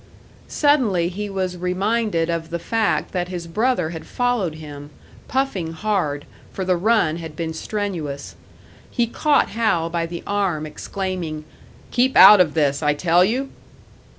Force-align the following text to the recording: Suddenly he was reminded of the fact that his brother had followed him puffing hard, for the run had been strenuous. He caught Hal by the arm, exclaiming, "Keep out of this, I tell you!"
Suddenly 0.47 1.09
he 1.09 1.29
was 1.29 1.57
reminded 1.57 2.27
of 2.31 2.49
the 2.49 2.57
fact 2.57 3.11
that 3.11 3.27
his 3.27 3.45
brother 3.45 3.91
had 3.91 4.07
followed 4.07 4.55
him 4.55 4.89
puffing 5.27 5.73
hard, 5.73 6.25
for 6.51 6.65
the 6.65 6.75
run 6.75 7.17
had 7.17 7.35
been 7.35 7.53
strenuous. 7.53 8.35
He 8.89 9.05
caught 9.05 9.49
Hal 9.49 9.91
by 9.91 10.07
the 10.07 10.23
arm, 10.25 10.65
exclaiming, 10.65 11.45
"Keep 11.91 12.17
out 12.17 12.41
of 12.41 12.55
this, 12.55 12.81
I 12.81 12.95
tell 12.95 13.23
you!" 13.23 13.51